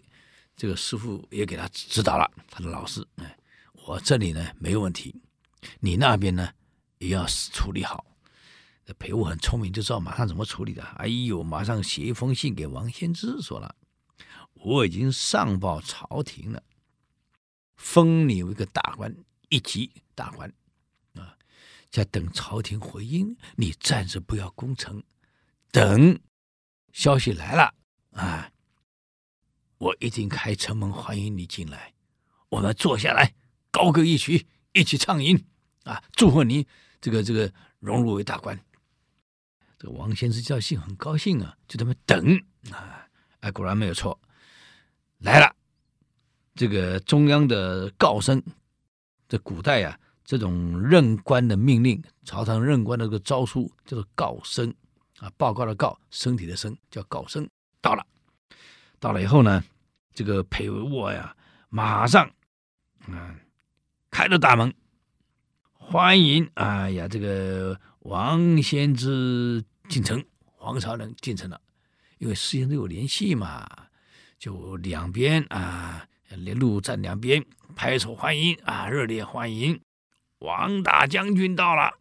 [0.56, 3.06] 这个师傅也给他指导了，他的老师。
[3.16, 3.36] 哎，
[3.72, 5.14] 我这里呢没有问题，
[5.80, 6.52] 你那边呢
[6.98, 8.04] 也要处理好。
[8.86, 10.82] 那裴武很聪明，就知道马上怎么处理的。
[10.82, 13.74] 哎呦，马上写一封信给王仙芝，说了
[14.54, 16.62] ：“我已经上报朝廷了，
[17.76, 19.14] 封你为个大官，
[19.50, 20.50] 一级大官
[21.14, 21.36] 啊，
[21.90, 23.36] 在等朝廷回音。
[23.56, 25.02] 你暂时不要攻城，
[25.70, 26.18] 等
[26.92, 27.74] 消息来了
[28.12, 28.50] 啊，
[29.78, 31.92] 我一定开城门欢迎你进来。
[32.48, 33.34] 我们坐下来，
[33.70, 35.44] 高歌一曲，一起畅饮
[35.84, 36.66] 啊，祝贺你
[37.00, 38.58] 这个这个荣辱为大官。”
[39.78, 42.38] 这个王先生教信很高兴啊，就这么等
[42.70, 43.08] 啊，
[43.40, 44.20] 哎，果然没有错，
[45.18, 45.56] 来了。
[46.54, 48.42] 这个中央的告声，
[49.30, 54.74] 这古代啊，这种任官的命令，朝堂任官的这个诏书叫做誥升
[55.20, 57.48] 啊，报告的告，身体的身叫誥升。
[57.80, 58.04] 到了，
[58.98, 59.62] 到了以后呢，
[60.12, 61.36] 这个裴沃呀，
[61.68, 62.28] 马上
[63.06, 63.36] 啊，
[64.10, 64.74] 开了大门，
[65.74, 69.64] 欢迎，哎呀，这个王仙芝。
[69.88, 71.60] 进城，皇朝人进城了，
[72.18, 73.66] 因为事先都有联系嘛，
[74.38, 79.80] 就两边啊，连路站两边拍手欢迎啊，热烈欢迎
[80.38, 81.92] 王大将军到了，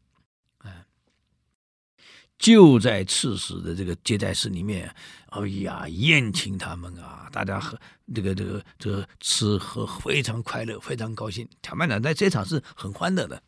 [2.37, 4.93] 就在刺史的这个接待室里面，
[5.27, 7.77] 哎呀，宴请他们啊，大家喝
[8.13, 11.47] 这个这个这个吃喝非常快乐，非常高兴。
[11.61, 13.43] 坦白讲，在这场是很欢乐的，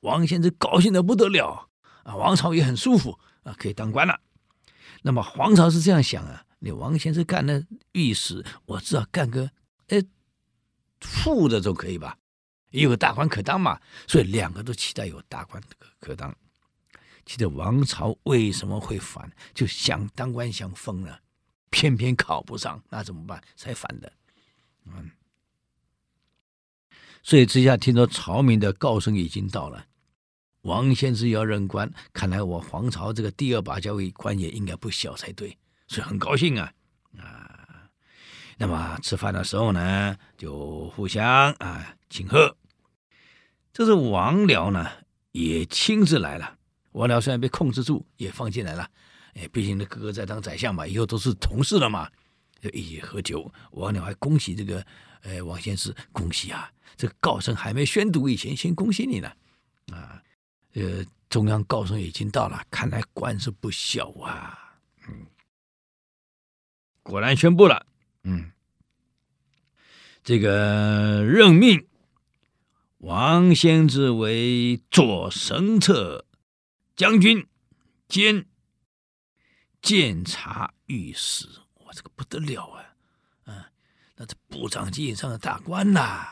[0.00, 1.68] 王先生高兴的不得了
[2.02, 3.18] 啊，王朝也很舒服。
[3.44, 4.20] 啊，可以当官了。
[5.02, 9.50] 那么皇朝是这样想啊，你王先生干的御史，我至少干个
[9.88, 10.00] 哎
[11.02, 12.16] 副的都可以吧？
[12.70, 13.78] 也有大官可当嘛。
[14.06, 16.34] 所以两个都期待有大官可可当。
[17.24, 19.30] 记得王朝为什么会反？
[19.54, 21.20] 就想当官想疯了，
[21.70, 23.42] 偏偏考不上，那怎么办？
[23.54, 24.12] 才反的。
[24.86, 25.10] 嗯。
[27.22, 29.86] 所以之下听说朝明的告声已经到了。
[30.62, 36.72] 王仙芝要任官，看来我皇朝这个第二把交椅官也应该不小才对，所以很高兴啊！
[38.62, 42.56] 那么吃饭的时候呢，就互相啊请喝。
[43.72, 44.88] 这是王僚呢
[45.32, 46.56] 也亲自来了。
[46.92, 48.88] 王僚虽然被控制住，也放进来了。
[49.34, 52.08] 哎，毕竟那哥哥在当宰相嘛，以后都是同事了嘛，
[52.60, 53.52] 就一起喝酒。
[53.72, 54.86] 王僚还恭喜这个
[55.22, 56.70] 哎王仙芝，恭喜啊！
[56.96, 59.28] 这个誥升还没宣读以前，先恭喜你呢
[59.92, 60.22] 啊！
[60.74, 64.56] 呃，中央誥升已经到了，看来官是不小啊。
[65.08, 65.26] 嗯，
[67.02, 67.86] 果然宣布了。
[68.24, 68.52] 嗯，
[70.22, 71.86] 这个任命
[72.98, 76.24] 王仙芝为左神策
[76.94, 77.46] 将军
[78.06, 78.46] 兼
[79.80, 81.46] 监察御史。
[81.84, 82.94] 哇，这个不得了啊！
[83.46, 83.64] 嗯，
[84.16, 86.24] 那这部长级以上的大官呐、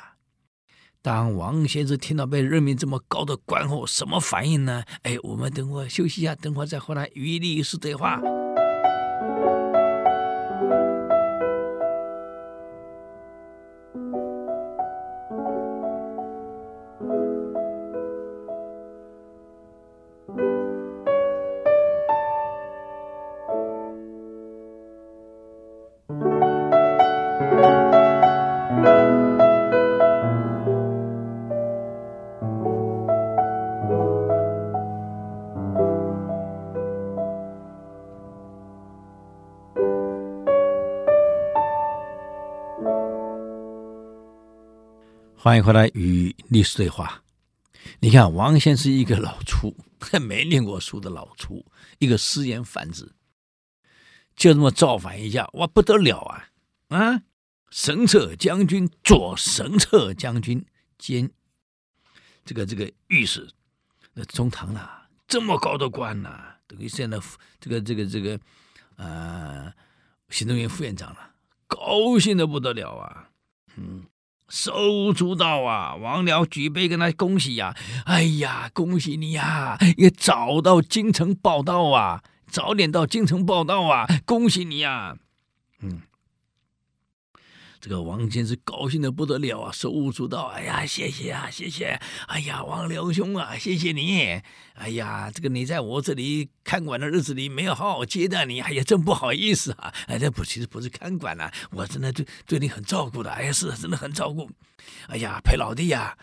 [1.02, 4.84] 当王仙芝听到被任命这么高的官后，什么反应呢？
[5.02, 8.20] 哎，我们等会休息一下，等会再回来与历史对话。
[45.42, 47.22] 欢迎回来与历史对话。
[47.98, 49.74] 你看，王仙芝一个老粗，
[50.20, 51.64] 没念过书的老粗，
[51.98, 53.14] 一个失言反子，
[54.36, 56.50] 就这么造反一下，哇，不得了啊！
[56.88, 57.22] 啊，
[57.70, 60.62] 神策将军、左神策将军
[60.98, 61.30] 兼
[62.44, 63.48] 这个这个御史，
[64.12, 67.18] 那中堂啊，这么高的官呐、等于现在
[67.58, 68.38] 这个这个这个，
[68.96, 69.72] 呃，
[70.28, 71.32] 行政院副院长了，
[71.66, 73.30] 高兴的不得了啊！
[73.76, 74.04] 嗯，
[74.50, 77.76] 手舞足蹈啊，王僚举杯跟他恭喜呀、啊！
[78.04, 85.16] 哎呀，恭喜你呀、啊，也早到京城报道啊，早点到京城报道啊，恭喜你呀、
[85.80, 86.02] 嗯。
[87.80, 90.48] 这个王先生高兴的不得了啊，手舞足蹈。
[90.48, 91.98] 哎呀，谢谢啊，谢谢！
[92.28, 94.38] 哎呀，王良兄啊，谢谢你！
[94.74, 99.94] 哎呀，这个你在我这里看管的日子里没有好好接待你，哎呀，真不好意思啊！
[100.08, 103.30] 哎，这不其实不是看管啊，我真的对对你很照顾的。
[103.30, 104.50] 哎呀，是真的很照顾。
[105.08, 106.14] 哎呀，裴老弟呀，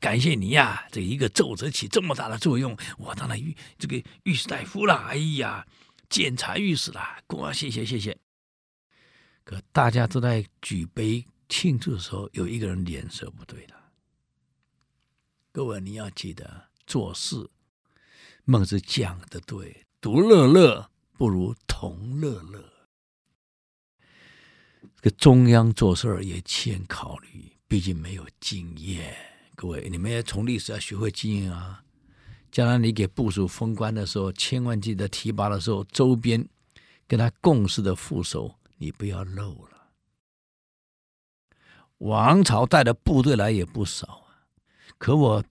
[0.00, 4.94] 感谢你呀，这一个奏折起这么大的作用，我当了御这个御史大夫了。
[5.10, 5.66] 哎呀，
[6.08, 8.21] 监察御史了，过谢谢谢谢。
[9.44, 13.74] 可大家都在举杯庆祝的时候，有一个人脸色不对了。
[15.50, 17.50] 各位，你要记得做事，
[18.44, 22.64] 孟子讲的对，独乐乐不如同乐乐。
[24.96, 29.14] 这个中央做事儿也欠考虑，毕竟没有经验。
[29.56, 31.84] 各位，你们也从历史要学会经验啊。
[32.50, 36.48] 将来你给部属封官的时候，千万记得提拔的时候，周边
[37.06, 38.58] 跟他共事的副手。
[38.82, 39.92] 你不要漏了。
[41.98, 44.50] 王朝带的部队来也不少啊，
[44.98, 45.44] 可我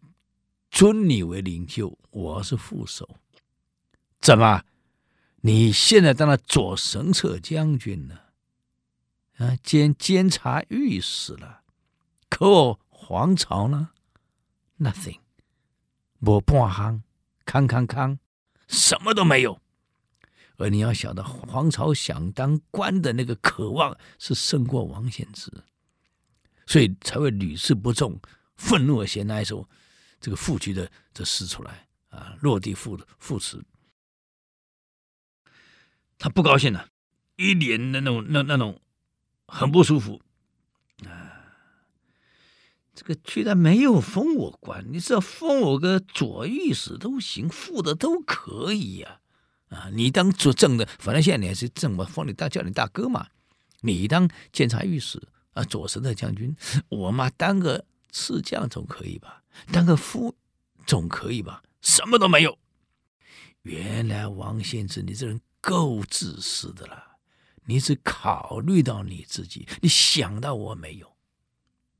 [0.69, 3.17] 尊你为领袖，我是副手。
[4.19, 4.65] 怎么？
[5.43, 8.33] 你现在当了左神策将军了？
[9.37, 11.61] 啊，兼监察御史了？
[12.27, 13.91] 可我皇朝呢
[14.77, 15.19] ？Nothing，
[16.19, 17.01] 我半行，
[17.45, 18.19] 康康康，
[18.67, 19.60] 什么都没有。
[20.61, 25.51] 而你要晓得，黄巢想当官的那个渴望是胜过王献之，
[26.67, 28.19] 所以才会屡试不中，
[28.55, 29.67] 愤怒而写那一首
[30.19, 33.63] 这个赋局的这诗出来啊，落地赋赋词。
[36.17, 36.87] 他不高兴了，
[37.35, 38.79] 一脸的那种那那种
[39.47, 40.21] 很不舒服
[41.05, 41.41] 啊。
[42.93, 49.20] 这个居然没有封我官，你只要封我个左御史都行，副的都可以呀、啊。
[49.71, 53.25] 啊，你当做正的，反正现在你还是正嘛，封你大叫你大哥嘛。
[53.79, 55.19] 你当监察御史
[55.53, 56.55] 啊，左神策将军，
[56.89, 59.41] 我嘛当个次将总可以吧？
[59.71, 60.35] 当个副
[60.85, 61.63] 总可以吧？
[61.81, 62.59] 什么都没有。
[63.63, 67.17] 原来王献之，你这人够自私的了，
[67.65, 71.15] 你只考虑到你自己，你想到我没有？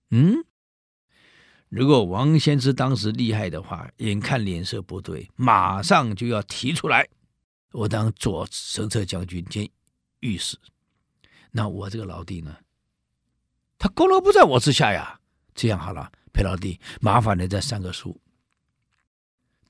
[0.10, 0.44] 嗯？
[1.70, 7.08] 如果王献之当时厉害的话，眼看脸色不对，马上就要提出来。
[7.72, 9.70] 我当左神策将军兼
[10.20, 10.58] 御史，
[11.52, 12.56] 那我这个老弟呢？
[13.78, 15.20] 他功劳不在我之下呀。
[15.54, 18.20] 这样好了，裴老弟，麻烦你再上个书，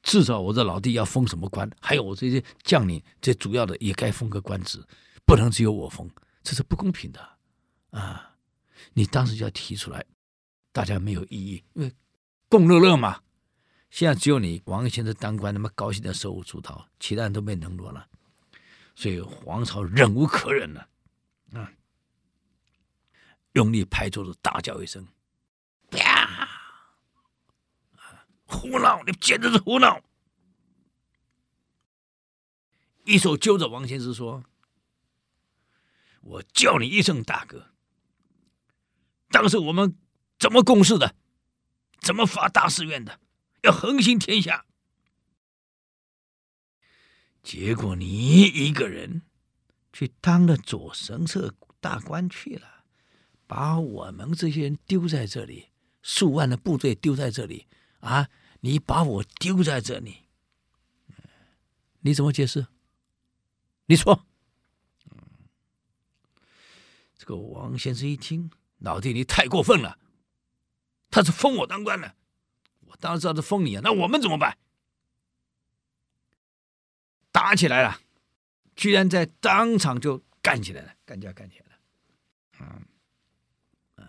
[0.04, 4.80] 至少我这老弟要封什么官，还有我这些将领，这主要的也该封个官职，
[5.26, 6.10] 不能只有我封，
[6.44, 7.20] 这是不公平的
[7.90, 8.36] 啊！
[8.94, 10.06] 你当时就要提出来，
[10.72, 11.92] 大家没有异议，因为
[12.48, 13.20] 共乐乐嘛。
[13.92, 18.08] 现在只有你王先生当官，那么高兴的手舞足蹈，其他人都被冷落了，
[18.96, 20.88] 所以皇朝忍无可忍了，
[21.54, 21.74] 啊，
[23.52, 25.06] 用力拍桌子，大叫一声
[25.92, 26.48] ：“啪！
[28.46, 29.04] 胡闹！
[29.04, 30.02] 你简直是胡闹！”
[33.04, 34.46] 一手揪着王先生说
[36.22, 37.74] ：“我叫你一声大哥，
[39.30, 39.98] 当时我们
[40.40, 41.14] 怎么共事的？
[42.00, 43.20] 怎么发大誓愿的？”
[43.62, 44.66] 要横行天下，
[47.44, 49.22] 结果你一个人
[49.94, 52.86] 去当了左神策大官去了，
[53.46, 55.70] 把我们这些人丢在这里，
[56.02, 57.68] 数万的部队丢在这里
[58.00, 58.30] 啊！
[58.62, 60.28] 你把我丢在这里，
[62.02, 62.68] 你怎么解释？
[63.86, 64.26] 你说，
[67.18, 70.00] 这个王先生一听，老弟你太过分了，
[71.10, 72.16] 他是封我当官了。
[73.00, 74.58] 当然知道是封你啊，那我们怎么办？
[77.32, 77.98] 打起来了，
[78.76, 81.72] 居然在当场就干起来了，干架干起来了。
[82.60, 82.86] 嗯，
[83.96, 84.06] 嗯，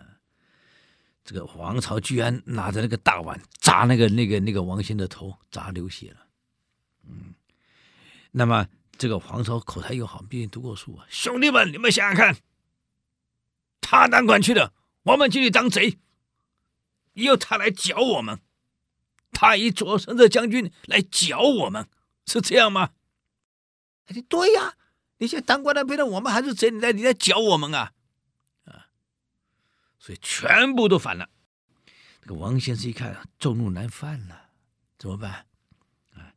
[1.23, 6.27] 这个黄巢居然拿着那个大碗砸那个那个那个王献的头，砸流血了。
[7.07, 7.33] 嗯，
[8.31, 8.67] 那么
[8.97, 11.07] 这个黄巢口才又好，毕竟读过书啊。
[11.09, 12.35] 兄弟们，你们想想看，
[13.79, 14.73] 他当官去了，
[15.03, 15.97] 我们进去当贼，
[17.13, 18.37] 以后他来剿我们。
[19.43, 21.85] 他以左神的将军来剿我们，
[22.25, 22.91] 是这样吗？
[24.05, 24.77] 他说：“对呀，
[25.17, 26.71] 你现在当官的变成我们还是贼？
[26.71, 27.91] 你来你来剿我们啊？
[28.63, 28.87] 啊！
[29.99, 31.29] 所以全部都反了。
[32.21, 34.49] 这个王先生一看，众怒难犯了，
[34.97, 35.45] 怎么办？
[36.13, 36.31] 啊，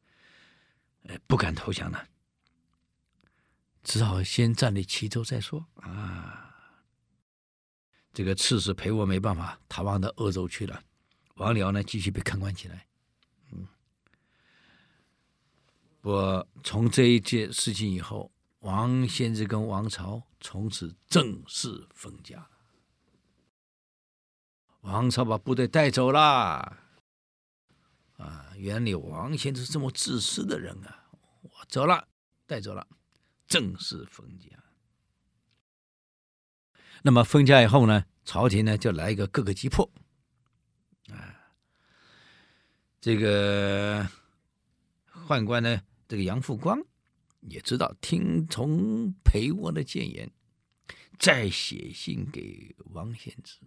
[1.28, 2.08] 不敢投降了。
[3.84, 6.52] 只好先占领齐州再说啊。
[8.12, 10.82] 这个刺史裴沃没办法，逃亡到鄂州去了。
[11.34, 12.86] 王僚呢，继续被看管起来。
[13.52, 13.68] 嗯，
[16.06, 18.30] 我从这一件事情以后，
[18.60, 22.48] 王先生跟王朝从此正式分家。
[24.82, 26.78] 王朝把部队带走了。
[28.18, 31.08] 啊，原来王先生这么自私的人啊！
[31.42, 32.06] 我走了，
[32.46, 32.86] 带走了，
[33.48, 34.46] 正式分家。
[37.02, 39.90] 那么分家以后呢，朝廷呢就来一个各个击破。
[41.10, 41.50] 啊，
[43.00, 44.08] 这个
[45.26, 46.80] 宦官呢，这个杨复光
[47.40, 50.30] 也知道，听从裴沃的谏言，
[51.18, 53.58] 再写信给王献之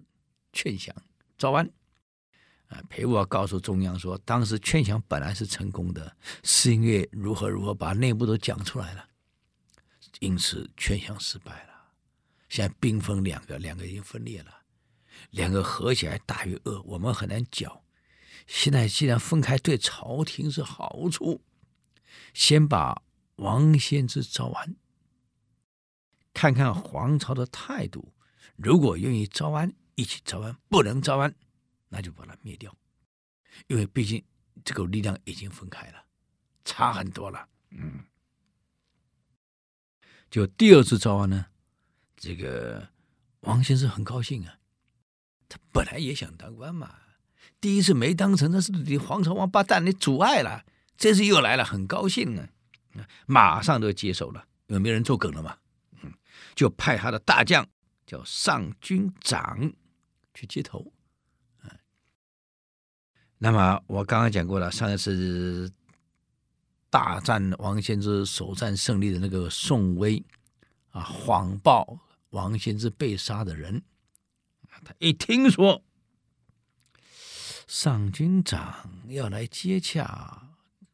[0.54, 0.96] 劝降
[1.38, 1.70] 招安。
[2.68, 9.10] 啊，裴沃告诉中央说，当时劝降本来是成功的，是因为如何如何把内部都讲出来了，
[10.20, 11.70] 因此劝降失败了。
[12.48, 14.54] 现在兵分两个，两个已经分裂了，
[15.32, 17.84] 两个合起来大于二，我们很难剿。
[18.46, 21.42] 现在既然分开，对朝廷是好处，
[22.34, 23.02] 先把
[23.36, 24.76] 王先之招安，
[26.34, 28.14] 看看皇朝的态度。
[28.56, 31.34] 如果愿意招安，一起招安；不能招安。
[31.92, 32.76] 那就把他灭掉，
[33.66, 34.24] 因为毕竟
[34.64, 36.06] 这个力量已经分开了，
[36.64, 37.50] 差很多了。
[37.72, 38.04] 嗯，
[40.30, 41.48] 就第二次招安呢，
[42.16, 42.90] 这个
[43.40, 44.60] 王先生很高兴啊，
[45.48, 46.94] 他本来也想当官嘛，
[47.60, 50.64] 第一次没当成，那是你皇朝王八蛋，你阻碍了，
[51.00, 52.50] 这次又来了，很高兴啊，
[53.26, 55.58] 马上就接手了，因为没人作梗了嘛，
[56.54, 57.66] 就派他的大将
[58.06, 59.72] 叫上军长
[60.34, 60.94] 去接头。
[63.38, 65.72] 那么我刚刚讲过了，上一次
[66.90, 70.22] 大战王献之首战胜利的那个宋威
[70.92, 71.98] 啊，谎报
[72.32, 73.82] 王献之被杀的人，
[74.84, 75.82] 他一听说
[77.66, 80.49] 上军长要来接洽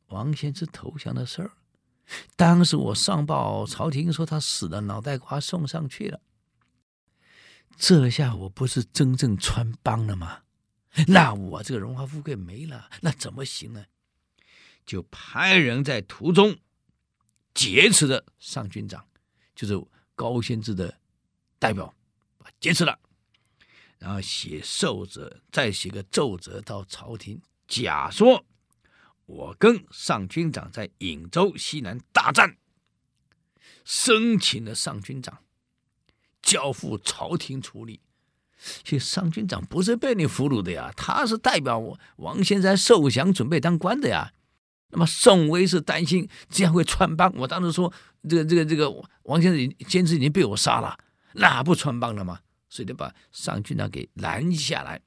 [0.07, 1.51] 王仙芝投降的事儿，
[2.35, 6.21] 当时我上报朝廷说他死了，脑袋瓜送上去了，
[7.77, 10.43] 这下我不是真正穿帮了吗？
[11.07, 13.85] 那我这个荣华富贵没了，那怎么行呢？
[14.85, 16.57] 就派人在途中
[17.53, 19.05] 劫持的上军长，
[19.55, 19.83] 就是
[20.13, 20.99] 高仙芝的
[21.57, 21.93] 代表，
[22.59, 22.97] 劫持了，
[23.97, 28.45] 然后写奏折，再写个奏折到朝廷，假说
[29.26, 32.57] 我跟上军长在颍州西南大战，
[33.84, 35.39] 生擒了上军长，
[36.41, 38.01] 交付朝廷处理。
[38.84, 44.32] 其实上军长不是被你俘虏的呀，他是代表我王先生受降，准备当官的呀。
[44.89, 47.91] 那么宋威是担心这样会穿帮，我当时说
[48.30, 48.89] 这个这个这个
[49.23, 50.97] 王献之先知已经被我杀了，
[51.34, 52.39] 那不穿帮了吗？
[52.69, 55.01] 所以就把上军长给拦下来，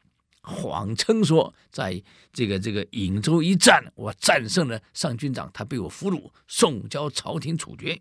[0.49, 8.01] 谎称说在这个这个颍州一战，我战胜了上军长，他被我俘虏，送交朝廷处决。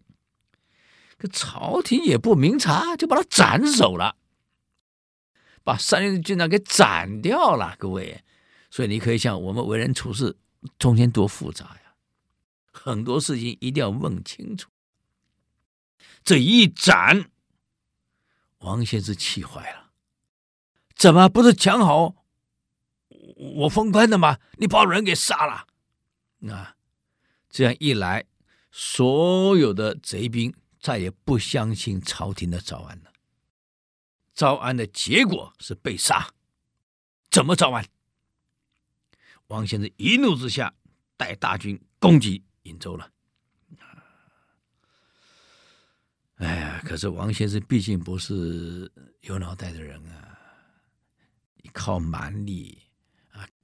[1.18, 4.16] 可朝廷也不明察，就把他斩首了。
[5.64, 8.24] 把上军长给斩掉了，各位，
[8.72, 10.38] 所以你可以想，我们为人处事
[10.80, 11.96] 中间多复杂呀，
[12.72, 14.70] 很多事情一定要问清楚。
[16.24, 17.30] 这一斩，
[18.60, 19.92] 王先生气坏了，
[20.96, 22.17] 怎么不是讲好
[23.38, 24.40] 我封官的吗？
[24.54, 25.68] 你把人给杀了，
[26.52, 26.76] 啊，
[27.50, 28.26] 这样一来，
[28.72, 33.14] 所有的贼兵再也不相信朝廷的招安了。
[34.34, 36.32] 招安的结果是被杀，
[37.30, 37.86] 怎么招安？
[39.48, 40.74] 王先生一怒之下
[41.16, 43.12] 带大军攻击颍州了。
[46.38, 50.38] 哎呀，可是王先生毕竟不是有脑袋的人啊，
[51.74, 52.80] 靠蛮力，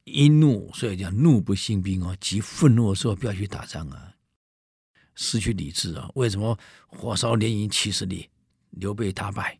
[0.04, 4.14] 一怒，所以叫怒不兴兵哦，极愤怒的时候不要去打仗啊，
[5.16, 6.10] 失去理智啊。
[6.16, 8.30] 为什么火烧连营七十里，
[8.72, 9.58] 刘备大败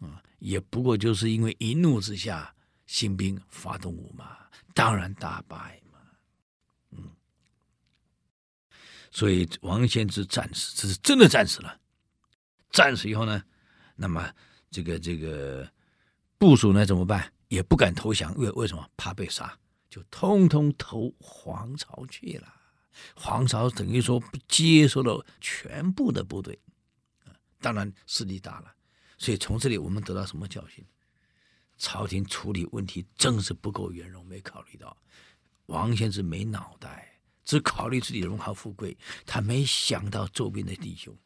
[0.00, 0.22] 啊？
[0.38, 2.54] 也不过就是因为一怒之下
[2.86, 4.36] 兴兵发动武马，
[4.74, 5.98] 当然大败嘛。
[6.90, 7.10] 嗯，
[9.10, 11.80] 所以王仙之战死，这是真的战死了。
[12.70, 13.42] 战死以后呢，
[13.94, 14.30] 那么
[14.70, 15.70] 这个这个
[16.36, 17.32] 部署呢怎么办？
[17.48, 18.84] 也不敢投降，为为什么？
[18.96, 19.56] 怕被杀，
[19.96, 22.52] 就通通投黄巢去了。
[23.14, 26.58] 黄巢等于说接收了全部的部队，
[27.24, 27.32] 啊
[27.62, 28.74] 当然势力大了。
[29.16, 30.84] 所以从这里我们得到什么教训？
[31.78, 34.94] 朝廷处理问题真是不够圆融，没考虑到
[35.64, 38.94] 王先生没脑袋，只考虑自己的荣华富贵，
[39.24, 41.16] 他没想到周边的弟兄。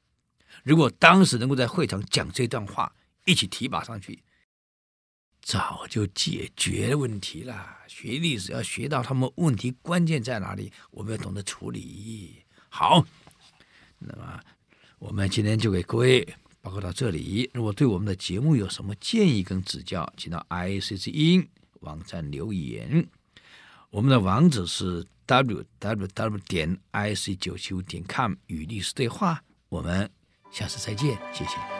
[0.63, 2.95] 如果当时能够在会场讲这段话，
[3.25, 4.23] 一起提拔上去，
[5.43, 7.79] 早就解决问题了。
[7.89, 12.37] 学历史要学到他们问题关键在哪里，我们要懂得处理。
[12.69, 13.05] 好，
[13.99, 14.41] 那么
[14.99, 16.27] 我们今天就给各位
[16.61, 17.51] 报告到这里。
[17.53, 21.47] 如果对我们的节目有什么建议跟指教，请到 IC 之音
[21.81, 23.07] 网站留言。
[23.91, 29.43] 我们的网址是 www 点 ic 九七五点 com 与历史对话。
[29.69, 30.09] 我们
[30.53, 31.80] 下次再见，谢谢。